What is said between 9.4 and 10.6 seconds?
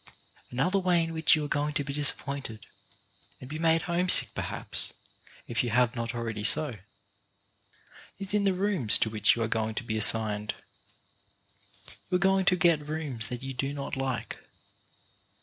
are going to be assigned.